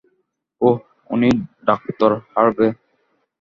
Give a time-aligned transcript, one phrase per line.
[0.61, 0.77] ওহ,
[1.09, 1.29] উনি
[1.67, 1.81] ডাঃ
[2.33, 2.67] হারভে।